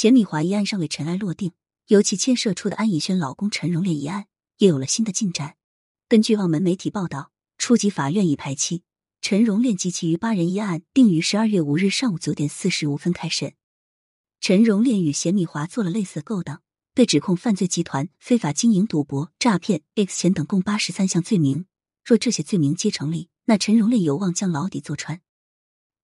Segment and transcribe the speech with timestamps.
[0.00, 1.52] 钱米华一案尚未尘埃落定，
[1.88, 5.56] 尤其牵涉出的安以轩老公陈荣炼一案也有了新的进展。
[6.08, 8.82] 根据澳门媒体报道，初级法院已排期，
[9.20, 13.52] 陈荣炼及其余八人一案定于十二月五日上午九点四十五分开审。
[14.40, 16.62] 陈荣炼与贤米华做了类似勾当，
[16.94, 21.66] 被指控犯罪集团非法经营赌博、诈骗、X 钱等共八十三项罪名。
[22.02, 25.20] 若这些罪名皆成立，那陈荣炼有望将牢底坐穿。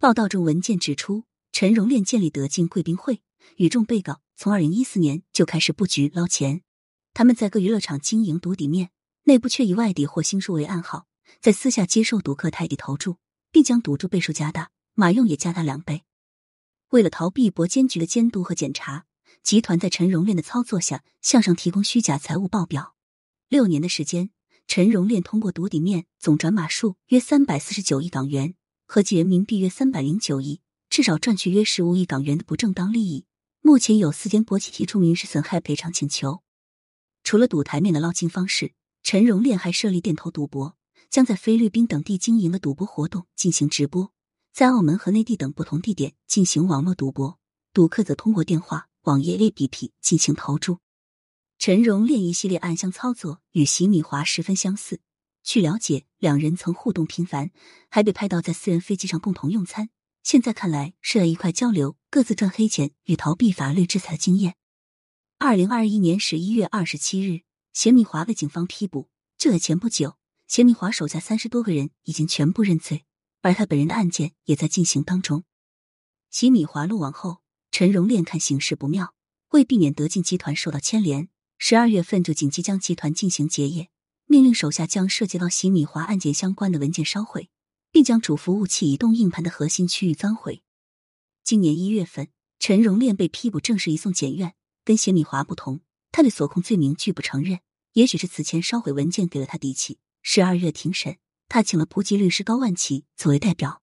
[0.00, 3.22] 报道中文件指出，陈荣炼建立德进贵宾会，
[3.56, 6.62] 与众被告从二零一四年就开始布局捞钱。
[7.12, 8.90] 他们在各娱乐场经营赌底面，
[9.24, 11.06] 内部却以外地或新书为暗号，
[11.40, 13.18] 在私下接受赌客泰底投注，
[13.52, 16.02] 并将赌注倍数加大，马用也加大两倍。
[16.90, 19.06] 为了逃避博监局的监督和检查，
[19.42, 22.94] 集团在陈荣炼的操作下向上提供虚假财务报表。
[23.48, 24.30] 六年的时间，
[24.66, 28.54] 陈荣炼通过赌底面总转码数约三百四十九亿港元，
[28.86, 33.26] 合计人民币约三百零九亿，至少赚取约十五亿港元的不正当利益。
[33.66, 36.42] 目前有四间博企提出民事损害赔偿请求。
[37.22, 40.76] 除了赌台面的捞金方式，陈荣炼还设立店头赌博，
[41.08, 44.12] 将在菲律宾等地经营的赌博活动进行直播。
[44.52, 47.38] 在澳门和内地等不同地点进行网络赌博，
[47.72, 50.80] 赌客则通过电话、网页 APP 进行投注。
[51.58, 55.00] 陈荣炼一系列暗箱操作与席米华十分相似。
[55.42, 57.50] 据了解，两人曾互动频繁，
[57.88, 59.88] 还被拍到在私人飞机上共同用餐。
[60.22, 64.54] 现在看来是在一块交流各自赚黑钱与逃避法律制裁的经验。
[65.38, 69.08] 二零二一年十一月二十七日，席米华被警方批捕。
[69.36, 73.04] 就在前不久，席米华手下三十多个人已经全部认罪。
[73.42, 75.42] 而他本人的案件也在进行当中。
[76.30, 77.38] 齐米华落网后，
[77.72, 79.12] 陈荣炼看形势不妙，
[79.48, 83.88] 为避免德进集团受到牵连，十二月份就紧急将集团进行结业，
[84.26, 87.50] 命令手下将涉及到齐米华案件相关的文件烧毁，
[87.90, 90.62] 并将主服务器移动硬盘的核心区域钻毁。
[91.44, 92.28] 今年一月份，
[92.58, 94.54] 陈荣炼被批捕，正式移送检院。
[94.82, 97.60] 跟谢米华不同，他对所控罪名拒不承认。
[97.92, 99.98] 也许是此前烧毁文件给了他底气。
[100.22, 101.18] 十二月庭审。
[101.46, 103.82] 他请了普吉律师高万奇作为代表，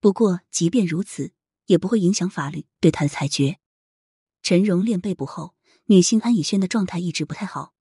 [0.00, 1.32] 不过即便如此，
[1.66, 3.58] 也不会影响法律对他的裁决。
[4.42, 5.54] 陈荣炼被捕后，
[5.84, 7.74] 女星安以轩的状态一直不太好。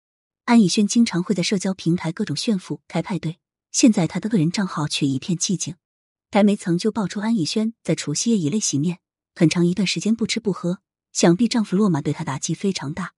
[0.44, 3.39] 安以轩经常会在社交平台各种炫富、开派对，
[3.72, 5.75] 现在她的个人账号却一片寂静。
[6.29, 9.00] 台媒曾就爆出安以轩在除夕夜以泪洗面，
[9.35, 10.79] 很长一段时间不吃不喝，
[11.11, 13.13] 想必丈夫落马对她打击非常大。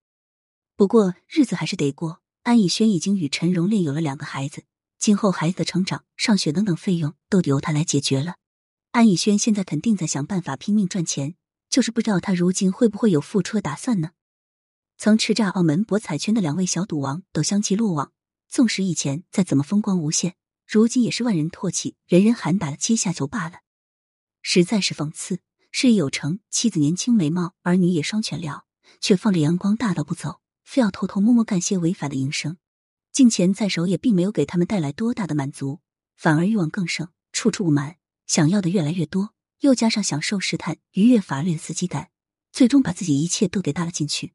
[0.75, 4.63] 不过日子还是得过，安以轩已经与陈荣炼有了两个孩子。
[4.97, 8.35] 今后孩子的成长、上学等等费用都得由他来解决了。
[8.91, 11.35] 安以轩现在肯定在想办法拼命赚钱，
[11.69, 14.11] 就是不知道他如今会不会有复出的打算呢？
[14.97, 18.13] 曾叱咤澳门博彩圈的两位小赌王都相继落网，
[18.47, 20.35] 纵使以前再怎么风光无限，
[20.65, 23.59] 如今也是万人唾弃、人人喊打的阶下囚罢了。
[24.41, 25.39] 实在是讽刺，
[25.75, 28.65] 事业有成，妻子年轻美貌，儿女也双全了，
[29.01, 32.57] 却放着阳光大道不走，非要偷偷摸摸干些违法的营生。
[33.11, 35.79] 金钱在手也并没有给他们带来多大的满足，
[36.15, 37.97] 反而欲望更盛，处处不满，
[38.27, 42.11] 想要的越来越多，又加上享受试探、逾越法律的刺激感，
[42.51, 44.33] 最终把自己一切都给搭了进去。